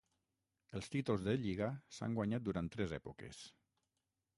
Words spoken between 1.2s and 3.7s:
de lliga s'han guanyat durant tres èpoques.